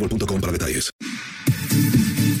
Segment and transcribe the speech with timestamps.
[0.00, 0.90] boostmobile.com para detalles.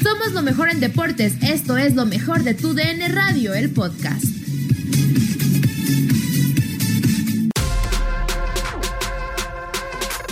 [0.02, 1.36] Somos lo mejor en deportes.
[1.42, 4.24] Esto es lo mejor de tu DN Radio, el podcast.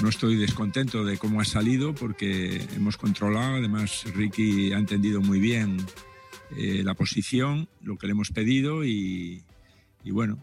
[0.02, 5.38] No estoy descontento de cómo ha salido porque hemos controlado, además Ricky ha entendido muy
[5.40, 5.76] bien
[6.56, 9.42] eh, la posición, lo que le hemos pedido y,
[10.04, 10.38] y bueno,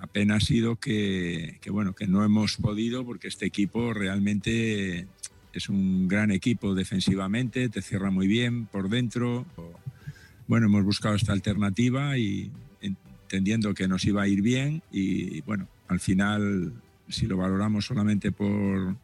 [0.00, 5.06] apenas ha sido que, que, bueno, que no hemos podido porque este equipo realmente
[5.52, 9.46] es un gran equipo defensivamente, te cierra muy bien por dentro.
[10.46, 12.50] Bueno, hemos buscado esta alternativa y
[12.80, 16.72] entendiendo que nos iba a ir bien y bueno, al final
[17.08, 18.96] si lo valoramos solamente por,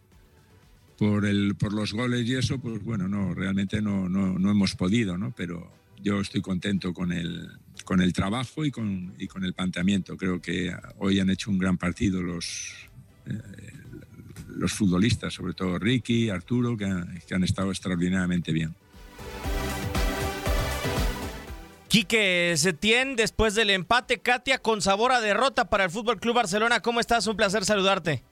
[0.98, 5.18] por, el, por los goles y eso, pues bueno, no, realmente no, no, hemos podido,
[5.18, 5.32] ¿no?
[5.36, 5.70] Pero
[6.02, 7.48] yo estoy contento con el,
[7.84, 10.16] con el trabajo y con, y con el planteamiento.
[10.16, 12.72] Creo que hoy han hecho un gran partido los,
[13.26, 13.32] eh,
[14.56, 18.75] los futbolistas, sobre todo Ricky, Arturo, que han, estado extraordinariamente bien.
[21.89, 26.81] Quique Setién, después del empate, Katia, con sabor a derrota para el Fútbol Club Barcelona.
[26.81, 27.27] ¿Cómo estás?
[27.27, 28.22] Un placer saludarte.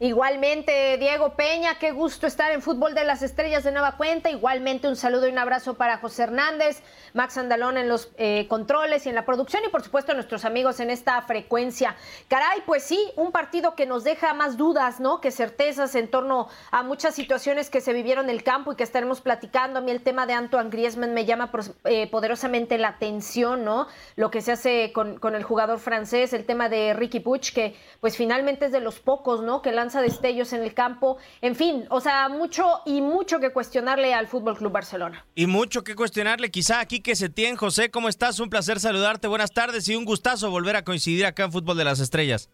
[0.00, 4.28] Igualmente, Diego Peña, qué gusto estar en Fútbol de las Estrellas de Nueva Cuenta.
[4.28, 6.82] Igualmente, un saludo y un abrazo para José Hernández,
[7.12, 10.80] Max Andalón en los eh, controles y en la producción y, por supuesto, nuestros amigos
[10.80, 11.94] en esta frecuencia.
[12.26, 15.20] Caray, pues sí, un partido que nos deja más dudas, ¿no?
[15.20, 18.82] Que certezas en torno a muchas situaciones que se vivieron en el campo y que
[18.82, 19.78] estaremos platicando.
[19.78, 21.52] A mí el tema de Antoine Griezmann me llama
[21.84, 23.86] eh, poderosamente la atención, ¿no?
[24.16, 27.76] Lo que se hace con, con, el jugador francés, el tema de Ricky Puch, que
[28.00, 29.62] pues finalmente es de los pocos, ¿no?
[29.62, 34.14] Que lanza destellos en el campo, en fin, o sea, mucho y mucho que cuestionarle
[34.14, 35.26] al Fútbol Club Barcelona.
[35.34, 38.40] Y mucho que cuestionarle quizá aquí que se tiene, José, ¿cómo estás?
[38.40, 41.84] Un placer saludarte, buenas tardes y un gustazo volver a coincidir acá en Fútbol de
[41.84, 42.50] las Estrellas.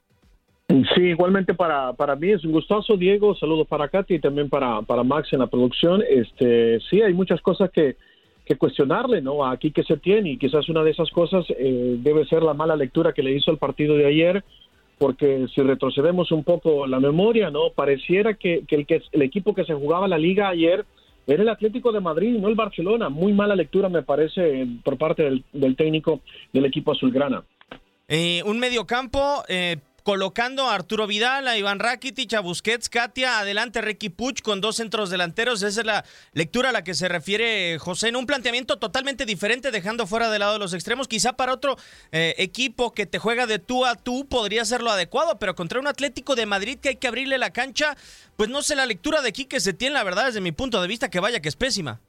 [0.95, 4.83] Sí, igualmente para, para mí es un gustazo, Diego, saludos para Katy y también para,
[4.83, 6.03] para Max en la producción.
[6.09, 7.97] Este, sí, hay muchas cosas que,
[8.45, 9.47] que cuestionarle, ¿no?
[9.47, 12.75] Aquí que se tiene y quizás una de esas cosas eh, debe ser la mala
[12.75, 14.43] lectura que le hizo el partido de ayer,
[15.00, 17.71] porque si retrocedemos un poco la memoria, ¿no?
[17.75, 20.84] Pareciera que, el, que el equipo que se jugaba la liga ayer
[21.27, 23.09] era el Atlético de Madrid, no el Barcelona.
[23.09, 26.21] Muy mala lectura me parece por parte del, del técnico
[26.53, 27.43] del equipo azulgrana.
[28.09, 29.78] Eh, un mediocampo eh,
[30.10, 34.75] colocando a Arturo Vidal, a Iván Rakitic, a Busquets, Katia, adelante Ricky Puch con dos
[34.75, 35.62] centros delanteros.
[35.62, 39.70] Esa es la lectura a la que se refiere José en un planteamiento totalmente diferente,
[39.70, 41.06] dejando fuera de lado los extremos.
[41.06, 41.76] Quizá para otro
[42.11, 45.79] eh, equipo que te juega de tú a tú podría ser lo adecuado, pero contra
[45.79, 47.96] un Atlético de Madrid que hay que abrirle la cancha,
[48.37, 50.82] pues no sé, la lectura de aquí que se tiene, la verdad, desde mi punto
[50.82, 52.00] de vista, que vaya que es pésima.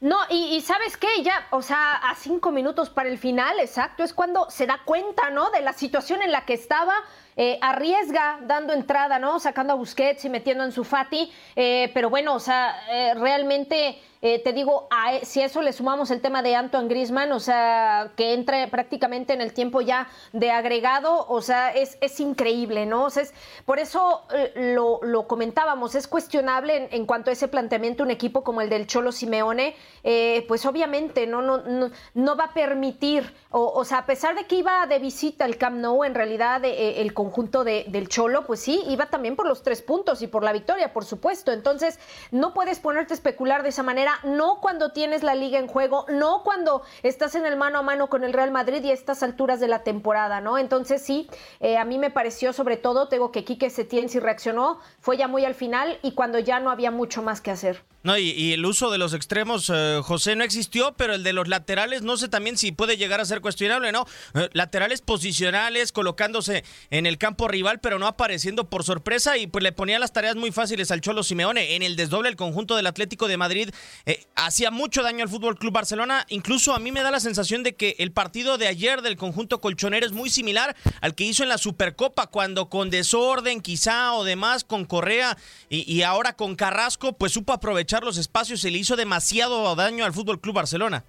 [0.00, 4.04] No, y, y, sabes qué, ya, o sea, a cinco minutos para el final, exacto,
[4.04, 5.50] es cuando se da cuenta, ¿no?
[5.50, 6.94] De la situación en la que estaba.
[7.38, 9.38] eh, arriesga dando entrada, ¿no?
[9.40, 14.00] Sacando a Busquets y metiendo en su Fati, eh, pero bueno, o sea, eh, realmente
[14.26, 17.30] eh, te digo, a, e, si a eso le sumamos el tema de Antoine Grisman,
[17.30, 22.18] o sea, que entre prácticamente en el tiempo ya de agregado, o sea, es, es
[22.18, 23.04] increíble, ¿no?
[23.04, 23.32] O sea, es,
[23.64, 28.10] por eso eh, lo, lo, comentábamos, es cuestionable en, en, cuanto a ese planteamiento un
[28.10, 32.52] equipo como el del Cholo Simeone, eh, pues obviamente no, no, no, no, va a
[32.52, 36.16] permitir, o, o, sea, a pesar de que iba de visita al Camp Nou, en
[36.16, 40.20] realidad eh, el conjunto de, del Cholo, pues sí, iba también por los tres puntos
[40.22, 41.52] y por la victoria, por supuesto.
[41.52, 42.00] Entonces,
[42.32, 46.06] no puedes ponerte a especular de esa manera no cuando tienes la liga en juego,
[46.08, 49.22] no cuando estás en el mano a mano con el Real Madrid y a estas
[49.22, 50.58] alturas de la temporada, ¿no?
[50.58, 51.28] Entonces sí,
[51.60, 55.28] eh, a mí me pareció sobre todo, tengo que Quique Setién sí reaccionó, fue ya
[55.28, 57.82] muy al final y cuando ya no había mucho más que hacer.
[58.06, 61.48] No, y, el uso de los extremos, eh, José, no existió, pero el de los
[61.48, 64.06] laterales, no sé también si puede llegar a ser cuestionable, ¿no?
[64.34, 69.64] Eh, laterales posicionales, colocándose en el campo rival, pero no apareciendo por sorpresa y pues
[69.64, 71.74] le ponía las tareas muy fáciles al Cholo Simeone.
[71.74, 73.70] En el desdoble, el conjunto del Atlético de Madrid
[74.04, 76.26] eh, hacía mucho daño al Fútbol Club Barcelona.
[76.28, 79.60] Incluso a mí me da la sensación de que el partido de ayer del conjunto
[79.60, 84.22] colchonero es muy similar al que hizo en la Supercopa, cuando con desorden quizá o
[84.22, 85.36] demás, con Correa
[85.68, 90.12] y ahora con Carrasco, pues supo aprovechar los espacios y le hizo demasiado daño al
[90.12, 91.04] Fútbol Club Barcelona.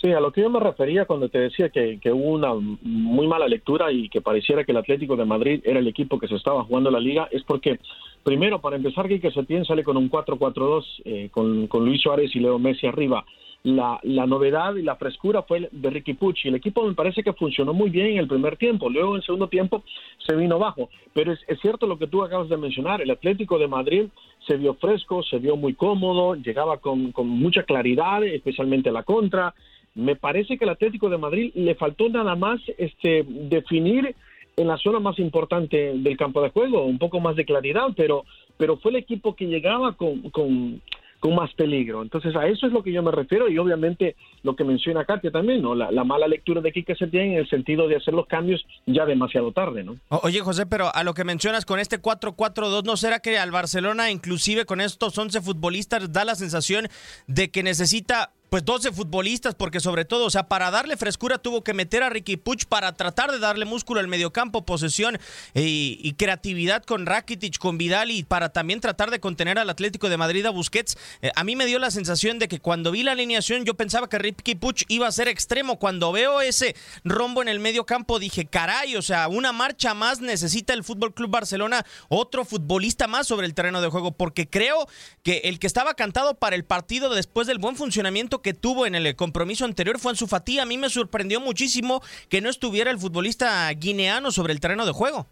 [0.00, 3.26] Sí, a lo que yo me refería cuando te decía que, que, hubo una muy
[3.26, 6.36] mala lectura y que pareciera que el Atlético de Madrid era el equipo que se
[6.36, 7.78] estaba jugando la liga, es porque,
[8.22, 12.58] primero, para empezar, Quique Setién sale con un 4-4-2 eh, con Luis Suárez y Leo
[12.58, 13.26] Messi arriba.
[13.62, 16.48] La, la, novedad y la frescura fue de Ricky Pucci.
[16.48, 19.22] El equipo me parece que funcionó muy bien en el primer tiempo, luego en el
[19.22, 19.84] segundo tiempo
[20.26, 20.88] se vino bajo.
[21.12, 24.06] Pero es, es cierto lo que tú acabas de mencionar, el Atlético de Madrid
[24.46, 29.54] se vio fresco, se vio muy cómodo, llegaba con, con mucha claridad, especialmente la contra.
[29.94, 34.14] Me parece que el Atlético de Madrid le faltó nada más este, definir
[34.56, 38.24] en la zona más importante del campo de juego, un poco más de claridad, pero,
[38.56, 40.80] pero fue el equipo que llegaba con, con,
[41.20, 42.02] con más peligro.
[42.02, 45.30] Entonces a eso es lo que yo me refiero y obviamente lo que menciona Katia
[45.30, 45.74] también, ¿no?
[45.74, 49.04] La, la mala lectura de Quique Setién en el sentido de hacer los cambios ya
[49.04, 49.96] demasiado tarde, ¿no?
[50.08, 54.10] Oye José, pero a lo que mencionas con este 4-4-2, ¿no será que al Barcelona
[54.10, 56.88] inclusive con estos 11 futbolistas da la sensación
[57.26, 61.62] de que necesita pues 12 futbolistas, porque sobre todo, o sea, para darle frescura tuvo
[61.62, 65.18] que meter a Ricky Puch para tratar de darle músculo al mediocampo, posesión
[65.54, 70.08] y, y, creatividad con Rakitic, con Vidal y para también tratar de contener al Atlético
[70.08, 70.98] de Madrid a Busquets.
[71.22, 74.08] Eh, a mí me dio la sensación de que cuando vi la alineación yo pensaba
[74.08, 75.78] que Ricky Puch iba a ser extremo.
[75.78, 76.74] Cuando veo ese
[77.04, 81.30] rombo en el mediocampo dije, caray, o sea, una marcha más necesita el Fútbol Club
[81.30, 84.88] Barcelona, otro futbolista más sobre el terreno de juego, porque creo
[85.22, 88.94] que el que estaba cantado para el partido después del buen funcionamiento que tuvo en
[88.94, 90.58] el compromiso anterior fue en su Fati.
[90.58, 94.92] A mí me sorprendió muchísimo que no estuviera el futbolista guineano sobre el terreno de
[94.92, 95.26] juego.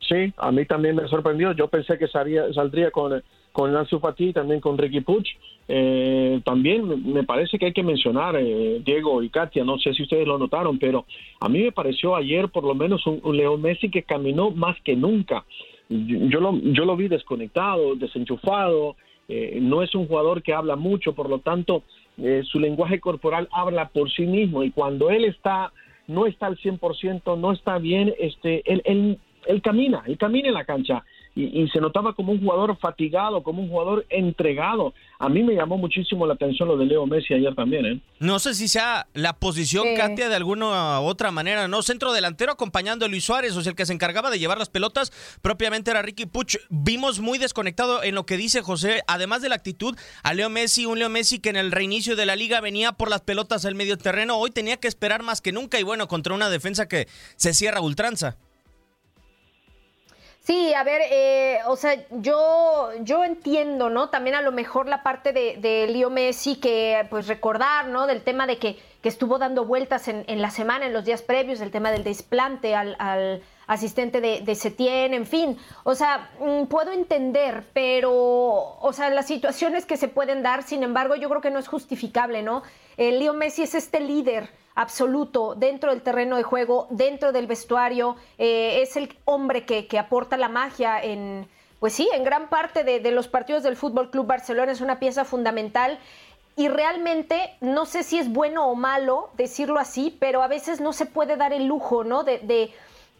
[0.00, 1.52] Sí, a mí también me sorprendió.
[1.52, 3.22] Yo pensé que salía, saldría con,
[3.52, 5.28] con Ansu Fati, también con Ricky Puch.
[5.68, 10.02] Eh, también me parece que hay que mencionar, eh, Diego y Katia, no sé si
[10.02, 11.06] ustedes lo notaron, pero
[11.40, 14.76] a mí me pareció ayer por lo menos un, un Leo Messi que caminó más
[14.82, 15.44] que nunca.
[15.88, 18.96] Yo, lo, yo lo vi desconectado, desenchufado.
[19.28, 21.84] Eh, no es un jugador que habla mucho, por lo tanto,
[22.18, 25.72] eh, su lenguaje corporal habla por sí mismo y cuando él está
[26.08, 30.54] no está al 100%, no está bien, este él, él, él camina, él camina en
[30.54, 34.92] la cancha y, y, se notaba como un jugador fatigado, como un jugador entregado.
[35.18, 37.86] A mí me llamó muchísimo la atención lo de Leo Messi ayer también.
[37.86, 38.00] ¿eh?
[38.18, 39.86] No sé si sea la posición.
[39.96, 41.82] Katia, de alguna u otra manera, ¿no?
[41.82, 44.68] Centro delantero acompañando a Luis Suárez, o sea, el que se encargaba de llevar las
[44.68, 46.56] pelotas, propiamente era Ricky Puch.
[46.68, 50.86] Vimos muy desconectado en lo que dice José, además de la actitud, a Leo Messi,
[50.86, 53.74] un Leo Messi que en el reinicio de la liga venía por las pelotas al
[53.74, 57.08] medio terreno, hoy tenía que esperar más que nunca y bueno, contra una defensa que
[57.36, 58.36] se cierra a ultranza.
[60.44, 64.08] Sí, a ver, eh, o sea, yo, yo entiendo, ¿no?
[64.08, 68.08] También a lo mejor la parte de, de Leo Messi, que pues recordar, ¿no?
[68.08, 71.22] Del tema de que, que estuvo dando vueltas en, en, la semana, en los días
[71.22, 75.58] previos, el tema del desplante al, al asistente de, de, Setien, en fin.
[75.84, 80.82] O sea, mm, puedo entender, pero, o sea, las situaciones que se pueden dar, sin
[80.82, 82.64] embargo, yo creo que no es justificable, ¿no?
[82.96, 88.80] Leo Messi es este líder absoluto dentro del terreno de juego, dentro del vestuario, eh,
[88.82, 91.48] es el hombre que, que, aporta la magia en,
[91.82, 95.24] pues sí, en gran parte de, los partidos del Fútbol Club Barcelona, es una pieza
[95.24, 95.98] fundamental.
[96.54, 100.92] Y realmente no sé si es bueno o malo decirlo así, pero a veces no
[100.92, 102.22] se puede dar el lujo, ¿no?
[102.22, 102.70] De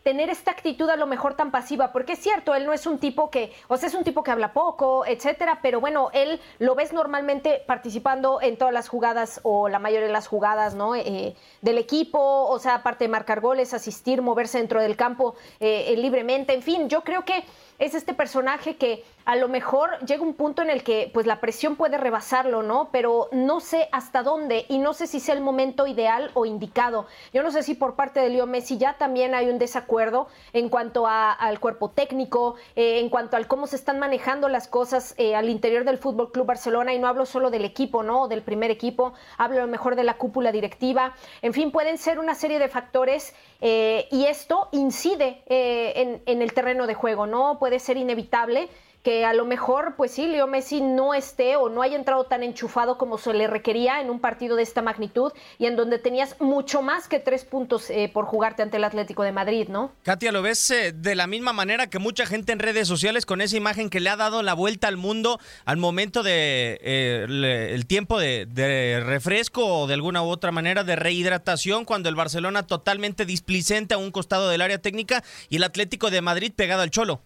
[0.02, 2.99] tener esta actitud a lo mejor tan pasiva, porque es cierto, él no es un
[2.99, 6.75] tipo que, o sea, es un tipo que habla poco, etcétera, pero bueno, él lo
[6.75, 10.94] ves normalmente participando en todas las jugadas o la mayoría de las jugadas, ¿no?
[10.94, 12.18] Eh, del equipo,
[12.49, 16.88] o sea, aparte de marcar goles, asistir, moverse dentro del campo eh, libremente, en fin,
[16.88, 17.44] yo creo que
[17.78, 21.41] es este personaje que a lo mejor llega un punto en el que pues la
[21.41, 22.88] presión puede rebasarlo, ¿no?
[22.91, 27.07] Pero no sé hasta dónde y no sé si sea el momento ideal o indicado.
[27.33, 30.69] Yo no sé si por parte de Leo Messi ya también hay un desacuerdo en
[30.69, 35.35] cuanto al cuerpo técnico, eh, en cuanto al cómo se están manejando las cosas eh,
[35.35, 38.29] al interior del Fútbol Club Barcelona y no hablo solo del equipo, ¿no?
[38.29, 41.14] Del primer equipo, hablo a lo mejor de la cúpula directiva.
[41.43, 46.87] En fin, pueden ser una serie de factores eh, y esto incide en el terreno
[46.87, 47.59] de juego, ¿no?
[47.59, 48.69] Puede ser inevitable
[49.02, 52.42] que a lo mejor, pues sí, Leo Messi no esté o no haya entrado tan
[52.42, 56.40] enchufado como se le requería en un partido de esta magnitud y en donde tenías
[56.40, 59.92] mucho más que tres puntos eh, por jugarte ante el Atlético de Madrid, ¿no?
[60.04, 63.40] Katia, ¿lo ves eh, de la misma manera que mucha gente en redes sociales con
[63.40, 67.87] esa imagen que le ha dado la vuelta al mundo al momento de eh, el
[67.87, 72.66] tiempo de, de, refresco o de alguna u otra manera de rehidratación cuando el Barcelona
[72.66, 76.90] totalmente displicente a un costado del área técnica y el Atlético de Madrid pegado al
[76.90, 77.21] cholo?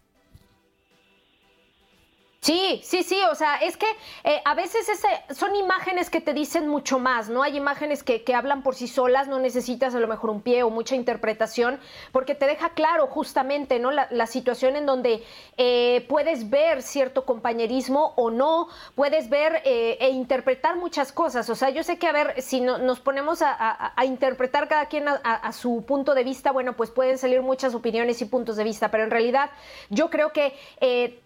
[2.47, 3.89] Sí, sí, sí, o sea, es que
[4.23, 7.43] eh, a veces ese, son imágenes que te dicen mucho más, ¿no?
[7.43, 10.71] Hay imágenes que, hablan por sí solas, no necesitas a lo mejor un pie o
[10.71, 11.81] mucha interpretación,
[12.13, 13.91] porque te deja claro justamente, ¿no?
[13.91, 15.25] La, situación en donde
[15.57, 21.57] eh, puedes ver cierto compañerismo o no, puedes ver eh, e interpretar muchas cosas, o
[21.57, 24.87] sea, yo sé que, a ver, si no, nos ponemos a, a, a, interpretar cada
[24.87, 28.63] quien a, su punto de vista, bueno, pues pueden salir muchas opiniones y puntos de
[28.63, 29.51] vista, pero en realidad
[29.91, 31.26] yo creo que Mm,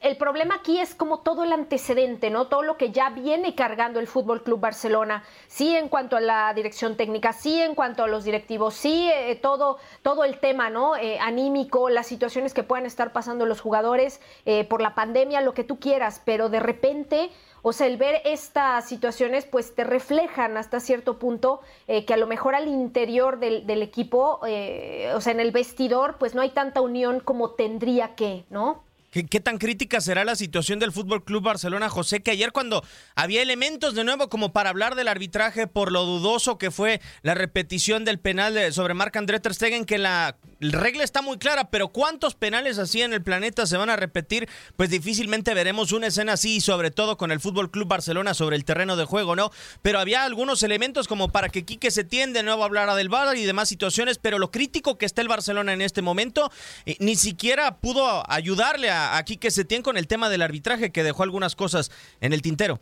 [0.00, 2.46] el problema aquí es como todo el antecedente, ¿no?
[2.46, 6.54] Todo lo que ya viene cargando el Fútbol Club Barcelona, sí en cuanto a la
[6.54, 10.96] dirección técnica, sí en cuanto a los directivos, sí eh, todo, todo el tema, ¿no?
[10.96, 15.52] Eh, anímico, las situaciones que puedan estar pasando los jugadores eh, por la pandemia, lo
[15.52, 17.30] que tú quieras, pero de repente,
[17.60, 22.26] o sea, el ver estas situaciones, pues te reflejan hasta cierto punto que a lo
[22.26, 27.20] mejor al interior del equipo, o sea, en el vestidor, pues no hay tanta unión
[27.20, 28.82] como tendría que, ¿no?
[29.12, 32.22] ¿Qué, tan crítica será la situación del Fútbol Club Barcelona, José?
[32.22, 32.82] Que ayer, cuando
[33.14, 37.34] había elementos de nuevo como para hablar del arbitraje por lo dudoso que fue la
[37.34, 41.88] repetición del penal sobre Marc André Ter Stegen, que la regla está muy clara, pero
[41.88, 44.48] ¿cuántos penales así en el planeta se van a repetir?
[44.76, 48.64] Pues difícilmente veremos una escena así, sobre todo con el Fútbol Club Barcelona sobre el
[48.64, 49.50] terreno de juego, ¿no?
[49.82, 53.10] Pero había algunos elementos como para que Quique se tiende de nuevo a hablar del
[53.10, 56.50] VAR y demás situaciones, pero lo crítico que está el Barcelona en este momento,
[56.86, 60.92] eh, ni siquiera pudo ayudarle a aquí que se tiene con el tema del arbitraje
[60.92, 61.90] que dejó algunas cosas
[62.20, 62.80] en el tintero.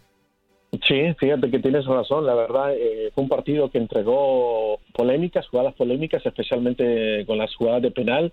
[0.86, 2.26] Sí, fíjate que tienes razón.
[2.26, 7.82] La verdad, eh, fue un partido que entregó polémicas, jugadas polémicas, especialmente con las jugadas
[7.82, 8.32] de penal.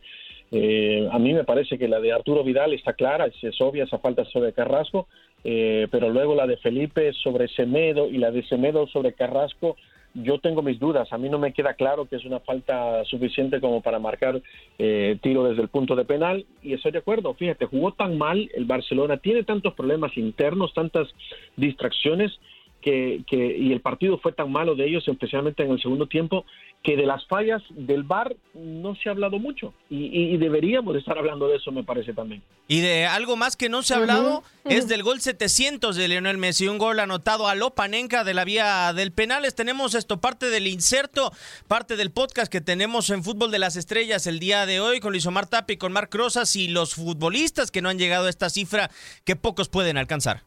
[0.52, 4.00] Eh, a mí me parece que la de Arturo Vidal está clara, es, obvia esa
[4.00, 5.08] falta sobre Carrasco,
[5.44, 9.76] eh, pero luego la de Felipe sobre Semedo y la de Semedo sobre Carrasco
[10.24, 11.12] yo tengo mis dudas.
[11.12, 14.42] A mí no me queda claro que es una falta suficiente como para marcar
[14.78, 16.46] eh, tiro desde el punto de penal.
[16.62, 17.34] Y estoy de acuerdo.
[17.34, 21.08] Fíjate, jugó tan mal el Barcelona, tiene tantos problemas internos, tantas
[21.56, 22.32] distracciones.
[22.80, 26.46] Que, que, y el partido fue tan malo de ellos, especialmente en el segundo tiempo,
[26.84, 31.18] que de las fallas del VAR no se ha hablado mucho y, deberíamos de estar
[31.18, 32.42] hablando de eso, me parece también.
[32.70, 36.38] Y de algo más que no se ha hablado es del gol 700 de Lionel
[36.38, 39.54] Messi, un gol anotado a Lopanenka de la vía del penales.
[39.54, 41.34] Tenemos esto, parte del inserto,
[41.68, 45.12] parte del podcast que tenemos en Fútbol de las Estrellas el día de hoy con
[45.12, 48.50] Luis Omar Tapi, con Marc Rosas y los futbolistas que no han llegado a esta
[48.50, 48.90] cifra
[49.26, 50.47] que pocos pueden alcanzar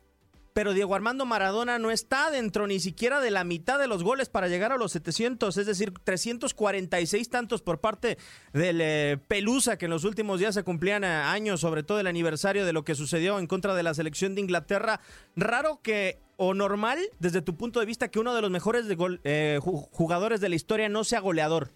[0.52, 4.28] pero Diego Armando Maradona no está dentro ni siquiera de la mitad de los goles
[4.28, 8.18] para llegar a los 700, es decir, 346 tantos por parte
[8.52, 12.06] del eh, Pelusa, que en los últimos días se cumplían eh, años, sobre todo el
[12.06, 15.00] aniversario de lo que sucedió en contra de la selección de Inglaterra.
[15.36, 18.86] Raro que, o normal, desde tu punto de vista, que uno de los mejores
[19.24, 21.68] eh, jugadores de la historia no sea goleador.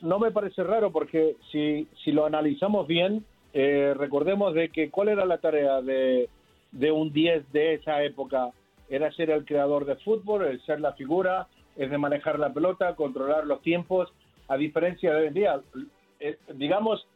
[0.00, 5.26] no me parece raro porque si, si lo analizamos bien, recordemos de que cuál era
[5.26, 6.30] la tarea de
[6.72, 8.50] de un 10 de esa época
[8.88, 12.94] era ser el creador de fútbol, el ser la figura, es de manejar la pelota,
[12.96, 14.12] controlar los tiempos,
[14.48, 15.60] a diferencia de hoy en día.
[16.20, 17.06] Eh, digamos,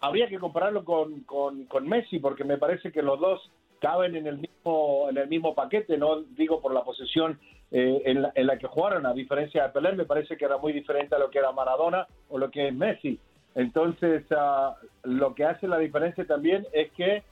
[0.00, 4.38] habría que compararlo con, con, Messi, porque me parece que los dos caben en el
[4.38, 7.38] mismo, en el mismo paquete, no digo por la posesión
[7.70, 10.56] eh, en, la, en, la, que jugaron, a diferencia de Pelé, me parece que era
[10.56, 13.20] muy diferente a lo que era Maradona o lo que es Messi.
[13.54, 14.72] Entonces, uh,
[15.02, 17.22] lo que hace la diferencia también es que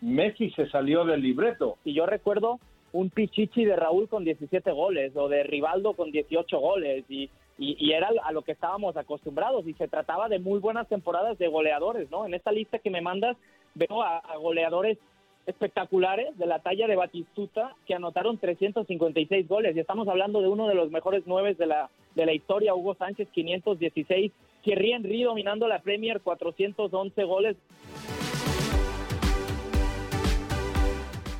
[0.00, 1.76] Messi se salió del libreto.
[1.84, 2.58] Y yo recuerdo
[2.92, 8.10] un Pichichi de Raúl con 17 goles o de Rivaldo con 18 goles y, era
[8.22, 12.26] a lo que estábamos acostumbrados y se trataba de muy buenas temporadas de goleadores, ¿no?
[12.26, 13.38] En esta lista que me mandas
[13.74, 14.98] veo a, goleadores
[15.46, 20.68] espectaculares de la talla de Batistuta que anotaron 356 goles y estamos hablando de uno
[20.68, 25.66] de los mejores nueve de la, de la historia, Hugo Sánchez 516, Thierry Henry dominando
[25.66, 27.56] la Premier 411 goles.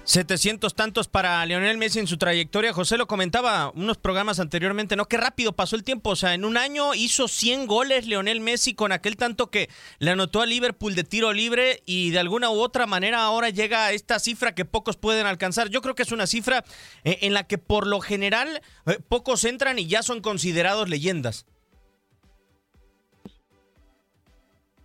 [0.07, 2.73] 700 tantos para Leonel Messi en su trayectoria.
[2.73, 5.07] José lo comentaba unos programas anteriormente, ¿no?
[5.07, 6.11] Qué rápido pasó el tiempo.
[6.11, 10.13] O sea, en un año hizo 100 goles Leonel Messi con aquel tanto que le
[10.13, 13.93] anotó a Liverpool de tiro libre y de alguna u otra manera ahora llega a
[13.93, 15.71] esta cifra que pocos pueden alcanzar.
[15.71, 16.63] Yo creo que es una cifra
[17.03, 21.47] eh, en la que por lo general eh, pocos entran y ya son considerados leyendas.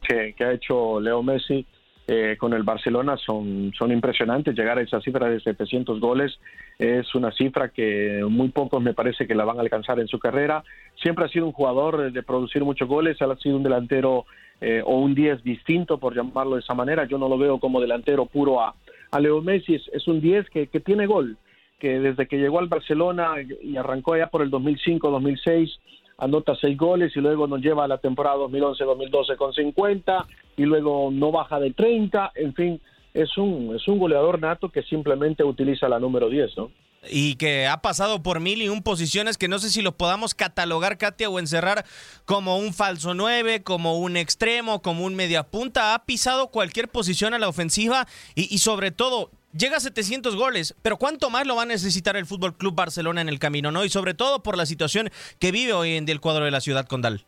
[0.02, 1.68] Que, que ha hecho Leo Messi
[2.08, 4.56] eh, con el Barcelona son, son impresionantes.
[4.56, 6.40] Llegar a esa cifra de 700 goles
[6.80, 10.20] es una cifra que muy pocos me parece que la van a alcanzar en su
[10.20, 10.64] carrera.
[11.02, 14.26] Siempre ha sido un jugador de producir muchos goles, ha sido un delantero
[14.60, 17.06] eh, o un 10 distinto, por llamarlo de esa manera.
[17.06, 18.76] Yo no lo veo como delantero puro a,
[19.20, 21.38] Leo Messi, es, un 10 que, que tiene gol,
[21.80, 25.80] que desde que llegó al Barcelona y arrancó allá por el 2005-2006
[26.22, 31.10] anota seis goles y luego nos lleva a la temporada 2011-2012 con 50 y luego
[31.12, 32.82] no baja de 30, en fin,
[33.14, 36.72] es un, es un goleador nato que simplemente utiliza la número 10, ¿no?
[37.10, 40.36] y que ha pasado por mil y un posiciones que no sé si lo podamos
[40.36, 41.84] catalogar, Katia, o encerrar
[42.26, 45.96] como un falso 9, como un extremo, como un media punta.
[45.96, 50.98] Ha pisado cualquier posición a la ofensiva y sobre todo llega a 700 goles, pero
[50.98, 53.84] ¿cuánto más lo va a necesitar el Fútbol Club Barcelona en el camino, no?
[53.84, 56.62] Y sobre todo por la situación que vive hoy en día el cuadro de la
[56.62, 57.26] ciudad condal.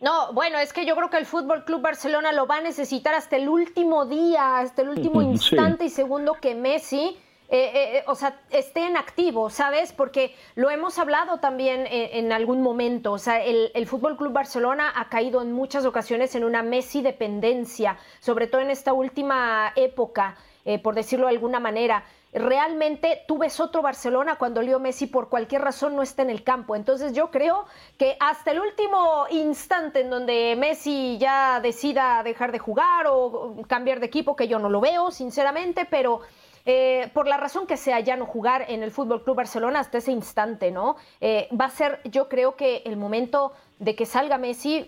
[0.00, 3.14] No, bueno, es que yo creo que el Fútbol Club Barcelona lo va a necesitar
[3.14, 7.16] hasta el último día, hasta el último instante y segundo que Messi.
[7.50, 9.92] Eh, eh, o sea, esté en activo, ¿sabes?
[9.94, 13.12] Porque lo hemos hablado también en, algún momento.
[13.12, 17.00] O sea, el, el Fútbol Club Barcelona ha caído en muchas ocasiones en una Messi
[17.00, 20.36] dependencia, sobre todo en esta última época.
[20.68, 22.04] Eh, por decirlo de alguna manera.
[22.30, 26.44] Realmente tú ves otro Barcelona cuando Leo Messi por cualquier razón no está en el
[26.44, 26.76] campo.
[26.76, 27.64] Entonces yo creo
[27.96, 33.98] que hasta el último instante en donde Messi ya decida dejar de jugar o cambiar
[33.98, 36.20] de equipo, que yo no lo veo, sinceramente, pero
[36.66, 39.96] eh, por la razón que sea ya no jugar en el Fútbol Club Barcelona hasta
[39.96, 40.96] ese instante, ¿no?
[41.22, 44.84] Eh, va a ser, yo creo que el momento de que salga Messi,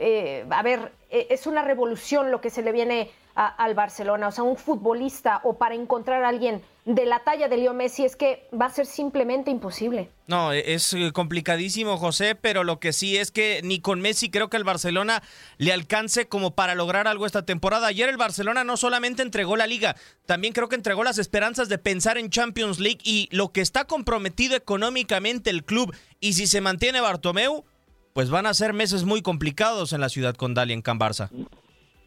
[0.51, 4.29] a ver, es una revolución lo que se le viene al Barcelona.
[4.29, 8.05] O sea, un futbolista o para encontrar a alguien de la talla de Leo Messi
[8.05, 10.09] es que va a ser simplemente imposible.
[10.27, 14.31] No, e, es eh, complicadísimo, José, pero lo que sí es que ni con Messi
[14.31, 15.23] creo que el Barcelona
[15.59, 17.88] le alcance como para lograr algo esta temporada.
[17.88, 21.79] Ayer el Barcelona no solamente entregó la liga, también creo que entregó las esperanzas de
[21.79, 26.61] pensar en Champions League y lo que está comprometido económicamente el club y si se
[26.61, 27.64] mantiene Bartomeu,
[28.12, 31.31] pues van a ser meses muy complicados en la ciudad con Dali en Can Barça.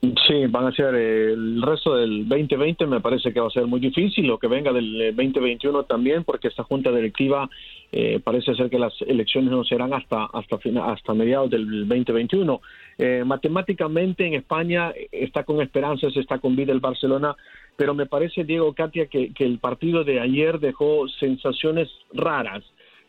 [0.04, 3.80] Sí, van a ser el resto del 2020 me parece que va a ser muy
[3.80, 7.50] difícil, lo que venga del 2021 también, porque esta junta directiva
[7.90, 12.62] eh, parece ser que las elecciones no serán hasta hasta hasta mediados del 2021.
[12.98, 17.34] Eh, matemáticamente en España está con esperanzas, está con vida el Barcelona,
[17.78, 22.62] pero me parece Diego Katia que, que el partido de ayer dejó sensaciones raras,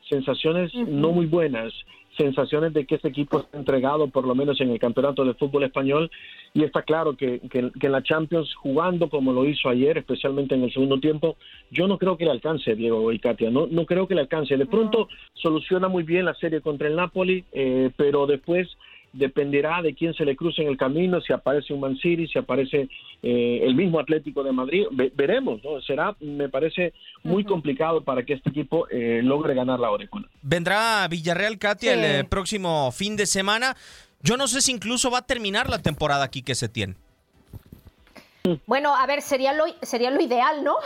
[0.08, 1.72] sensaciones no muy buenas
[2.16, 5.64] sensaciones de que ese equipo está entregado, por lo menos en el campeonato de fútbol
[5.64, 6.10] español,
[6.52, 10.64] y está claro que, que, en la Champions, jugando como lo hizo ayer, especialmente en
[10.64, 11.36] el segundo tiempo,
[11.70, 14.56] yo no creo que le alcance, Diego y Katia, no, no creo que le alcance.
[14.56, 18.68] De pronto soluciona muy bien la serie contra el Napoli, eh, pero después
[19.14, 22.38] dependerá de quién se le cruce en el camino, si aparece un Man City, si
[22.38, 22.88] aparece
[23.22, 25.80] eh, el mismo Atlético de Madrid, veremos, ¿no?
[25.80, 30.28] Será, me parece, muy complicado para que este equipo eh, logre ganar la Orecona.
[30.42, 33.76] Vendrá Villarreal, Katia, el eh, próximo fin de semana.
[34.20, 36.96] Yo no sé si incluso va a terminar la temporada aquí que se tiene.
[38.66, 40.76] Bueno, a ver, sería lo, sería lo ideal, ¿no?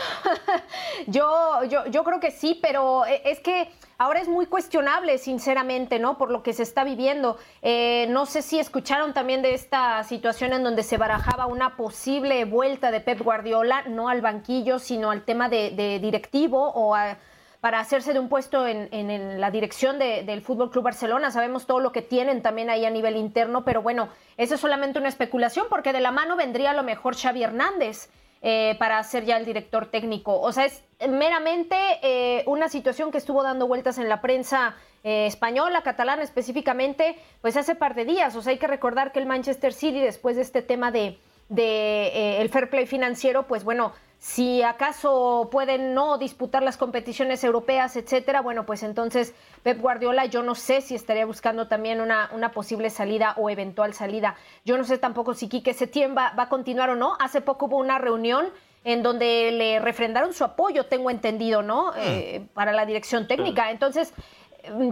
[1.07, 5.99] yo, yo, yo creo que sí, pero eh, es que ahora es muy cuestionable, sinceramente,
[5.99, 6.17] ¿no?
[6.17, 7.37] Por lo que se está viviendo.
[7.61, 12.45] Eh, no sé si escucharon también de esta situación en donde se barajaba una posible
[12.45, 17.17] vuelta de Pep Guardiola, no al banquillo, sino al tema de, de directivo o a
[17.61, 21.31] para hacerse de un puesto en, la dirección del Fútbol Club Barcelona.
[21.31, 24.99] Sabemos todo lo que tienen también ahí a nivel interno, pero bueno, eso es solamente
[24.99, 28.09] una especulación porque de la mano vendría a lo mejor Xavi Hernández.
[28.41, 30.39] Eh, para ser ya el director técnico.
[30.39, 35.25] O sea, es meramente eh, una situación que estuvo dando vueltas en la prensa eh,
[35.25, 38.37] española, catalana específicamente, pues hace par de días.
[38.37, 41.19] O sea, hay que recordar que el Manchester City, después de este tema de,
[41.49, 47.95] de el fair play financiero, pues bueno, si acaso pueden no disputar las competiciones europeas,
[47.95, 52.51] etcétera, bueno, pues entonces Pep Guardiola yo no sé si estaría buscando también una, una
[52.51, 54.35] posible salida o eventual salida.
[54.65, 57.15] Yo no sé tampoco si Quique Setién va, va a continuar o no.
[57.19, 58.49] Hace poco hubo una reunión
[58.83, 61.93] en donde le refrendaron su apoyo, tengo entendido, ¿no?
[61.97, 63.71] Eh, para la dirección técnica.
[63.71, 64.21] Entonces, Mm,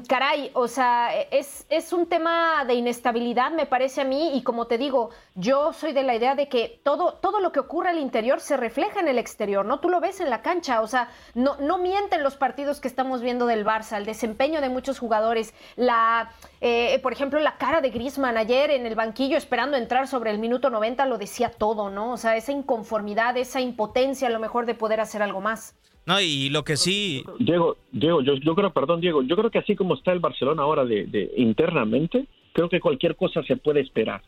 [0.07, 4.67] caray, o sea, es, es un tema de inestabilidad, me parece a mí, y como
[4.67, 7.99] te digo, yo soy de la idea de que todo, todo lo que ocurre al
[7.99, 9.79] interior se refleja en el exterior, ¿no?
[9.79, 13.21] Tú lo ves en la cancha, o sea, no, no mienten los partidos que estamos
[13.21, 16.31] viendo del Barça, el desempeño de muchos jugadores, la,
[16.61, 20.39] eh, por ejemplo, la cara de Griezmann ayer en el banquillo esperando entrar sobre el
[20.39, 22.13] minuto 90 lo decía todo, ¿no?
[22.13, 25.75] O sea, esa inconformidad, esa impotencia a lo mejor de poder hacer algo más.
[26.05, 27.23] No, y lo que sí...
[27.37, 30.63] Diego, Diego yo, yo creo, perdón, Diego, yo creo que así como está el Barcelona
[30.63, 34.21] ahora de, de internamente, creo que cualquier cosa se puede esperar.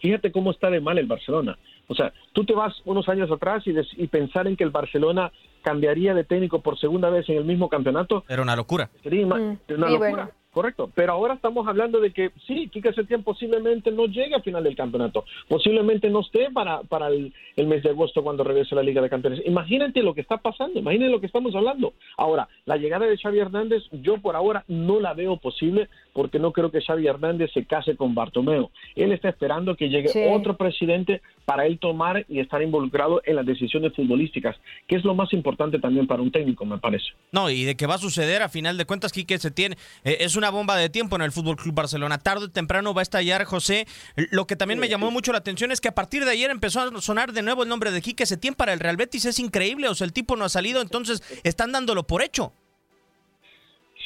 [0.00, 1.58] Fíjate cómo está de mal el Barcelona.
[1.88, 5.32] O sea, tú te vas unos años atrás y, y, pensar en que el Barcelona
[5.62, 8.24] cambiaría de técnico por segunda vez en el mismo campeonato.
[8.28, 8.90] Era una locura.
[9.02, 10.30] Sería una locura.
[10.54, 14.62] Correcto, pero ahora estamos hablando de que sí, Kike Setién posiblemente no llegue al final
[14.62, 18.84] del campeonato, posiblemente no esté para, para el, mes de agosto cuando regrese a la
[18.84, 19.42] Liga de Campeones.
[19.46, 21.94] Imagínate lo que está pasando, imagínate lo que estamos hablando.
[22.16, 26.52] Ahora, la llegada de Xavi Hernández, yo por ahora no la veo posible porque no
[26.52, 28.70] creo que Xavi Hernández se case con Bartomeu.
[28.94, 33.44] Él está esperando que llegue otro presidente para él tomar y estar involucrado en las
[33.44, 37.06] decisiones futbolísticas, que es lo más importante también para un técnico, me parece.
[37.32, 39.72] No, y de qué va a suceder, a final de cuentas, Quique Setién
[40.04, 42.18] eh, es una bomba de tiempo en el Fútbol Club Barcelona.
[42.18, 43.86] Tarde o temprano va a estallar, José.
[44.30, 46.80] Lo que también me llamó mucho la atención es que a partir de ayer empezó
[46.80, 49.24] a sonar de nuevo el nombre de Quique Setién para el Real Betis.
[49.24, 52.52] Es increíble, o sea, el tipo no ha salido, entonces están dándolo por hecho.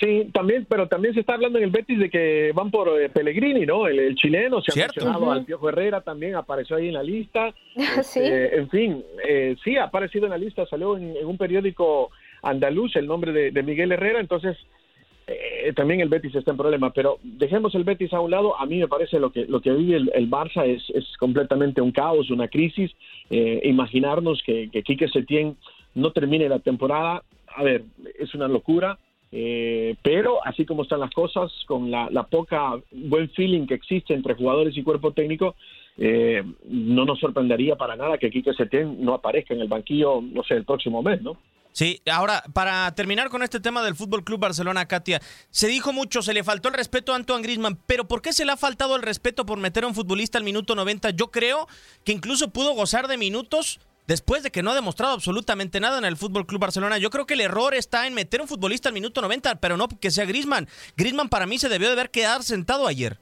[0.01, 3.09] Sí, también, pero también se está hablando en el Betis de que van por eh,
[3.09, 3.89] Pellegrini, ¿no?
[3.89, 7.53] El, chileno, se ha mencionado al Piojo Herrera, también apareció ahí en la lista.
[8.03, 8.21] sí.
[8.21, 12.11] Este, en fin, eh, sí, ha aparecido en la lista, salió en, un periódico
[12.43, 14.57] andaluz el nombre de, Miguel Herrera, entonces
[15.29, 18.67] eh, también el Betis está en problema, pero dejemos el Betis a un lado, a
[18.67, 22.31] mí me parece lo que, lo que vive el, Barça es, es, completamente un caos,
[22.31, 22.91] una crisis,
[23.31, 25.57] imaginarnos que, que Quique Setién
[25.95, 27.23] no termine la temporada,
[27.55, 27.85] a ver,
[28.19, 28.99] es una locura,
[29.31, 34.35] eh, pero así como están las cosas, con la, poca buen feeling que existe entre
[34.35, 35.55] jugadores y cuerpo técnico,
[35.99, 40.43] eh, no nos sorprendería para nada que Quique Setién no aparezca en el banquillo, no
[40.45, 41.37] sé, el próximo mes, ¿no?
[41.73, 46.23] Sí, ahora, para terminar con este tema del Fútbol Club Barcelona, Katia, se dijo mucho,
[46.23, 48.97] se le faltó el respeto a Antoine Grisman, pero ¿por qué se le ha faltado
[48.97, 51.11] el respeto por meter a un futbolista al minuto 90?
[51.11, 51.69] Yo creo
[52.05, 56.05] que incluso pudo gozar de minutos después de que no ha demostrado absolutamente nada en
[56.05, 56.99] el Fútbol Club Barcelona.
[56.99, 59.87] Yo creo que el error está en meter un futbolista al minuto 90, pero no
[59.87, 60.69] que sea Grisman.
[60.97, 63.21] Grisman para mí se debió de haber quedado sentado ayer.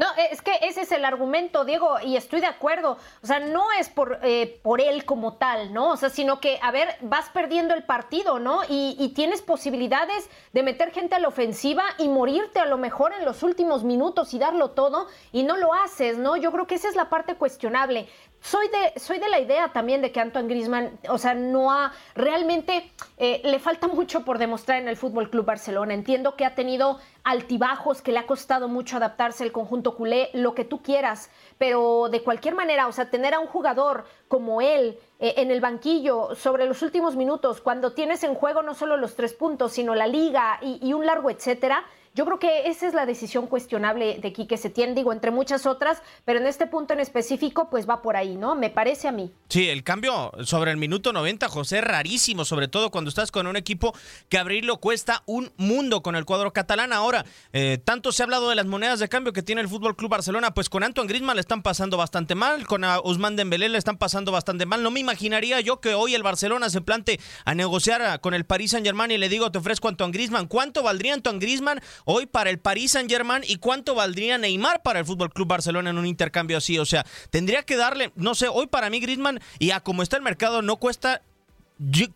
[0.00, 2.96] No, es que ese es el argumento, Diego, y estoy de acuerdo.
[3.22, 5.90] O sea, no es por, eh, por él como tal, ¿no?
[5.90, 8.62] O sea, sino que, a ver, vas perdiendo el partido, ¿no?
[8.66, 13.12] Y, y, tienes posibilidades de meter gente a la ofensiva y morirte a lo mejor
[13.12, 16.38] en los últimos minutos y darlo todo, y no lo haces, ¿no?
[16.38, 18.08] Yo creo que esa es la parte cuestionable
[18.42, 21.92] soy de, soy de la idea también de que Antoine Grisman, o sea, no ha
[22.14, 25.92] realmente eh, le falta mucho por demostrar en el Fútbol Club Barcelona.
[25.92, 30.54] Entiendo que ha tenido altibajos, que le ha costado mucho adaptarse al conjunto culé, lo
[30.54, 34.98] que tú quieras, pero de cualquier manera, o sea, tener a un jugador como él
[35.18, 39.16] eh, en el banquillo sobre los últimos minutos, cuando tienes en juego no solo los
[39.16, 42.94] tres puntos, sino la liga y, y un largo etcétera, yo creo que esa es
[42.94, 47.00] la decisión cuestionable de Quique Setién, digo, entre muchas otras, pero en este punto en
[47.00, 48.56] específico, pues va por ahí, ¿no?
[48.56, 49.32] Me parece a mí.
[49.48, 53.56] Sí, el cambio sobre el minuto 90, José, rarísimo, sobre todo cuando estás con un
[53.56, 53.94] equipo
[54.28, 56.92] que abrirlo cuesta un mundo con el cuadro catalán.
[56.92, 59.94] Ahora, eh, tanto se ha hablado de las monedas de cambio que tiene el Fútbol
[59.94, 63.78] Club Barcelona, pues con Antoine Griezmann le están pasando bastante mal, con Ousmane Dembélé le
[63.78, 64.82] están pasando bastante mal.
[64.82, 68.72] No me imaginaría yo que hoy el Barcelona se plante a negociar con el Paris
[68.72, 70.48] Saint-Germain y le digo, te ofrezco Antoine Griezmann.
[70.48, 75.00] ¿Cuánto valdría Antoine Griezmann hoy para el Paris Saint Germain y cuánto valdría Neymar para
[75.00, 76.78] el Fútbol Club Barcelona en un intercambio así.
[76.78, 80.16] O sea, tendría que darle, no sé, hoy para mí Griezmann y a como está
[80.16, 81.22] el mercado no cuesta,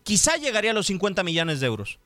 [0.03, 1.99] quizá llegaría a los 50 millones de euros.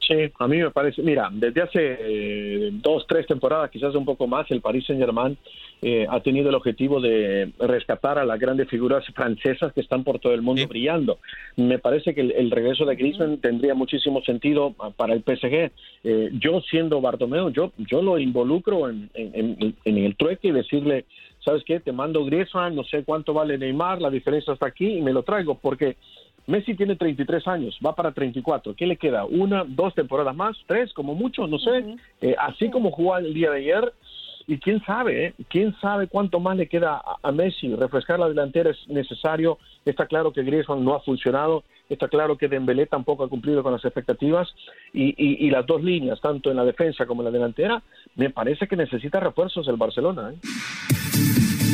[0.00, 4.26] Sí, a mí me parece, mira, desde hace eh, dos, tres temporadas, quizás un poco
[4.26, 5.36] más, el Paris Saint Germain
[5.82, 10.18] eh, ha tenido el objetivo de rescatar a las grandes figuras francesas que están por
[10.18, 11.18] todo el mundo brillando.
[11.56, 15.70] Me parece que el, regreso de Griezmann tendría muchísimo sentido para el PSG.
[16.04, 21.04] Eh, yo siendo Bartomeu, yo, yo lo involucro en, en, el trueque y decirle,
[21.44, 21.78] ¿sabes qué?
[21.80, 25.22] Te mando Griezmann, no sé cuánto vale Neymar, la diferencia está aquí y me lo
[25.22, 25.96] traigo porque
[26.50, 28.74] Messi tiene 33 años, va para 34.
[28.74, 29.24] ¿Qué le queda?
[29.24, 30.56] ¿Una, dos temporadas más?
[30.66, 31.46] ¿Tres, como mucho?
[31.46, 31.96] No sé.
[32.20, 33.92] Eh, así como jugó el día de ayer,
[34.50, 35.34] y quién sabe, ¿eh?
[35.48, 37.72] quién sabe cuánto más le queda a, Messi.
[37.76, 39.58] Refrescar la delantera es necesario.
[39.84, 41.62] Está claro que Griezmann no ha funcionado.
[41.88, 44.48] Está claro que Dembélé tampoco ha cumplido con las expectativas.
[44.92, 47.80] Y, y, las dos líneas, tanto en la defensa como en la delantera,
[48.16, 50.32] me parece que necesita refuerzos el Barcelona.
[50.32, 51.39] ¿eh?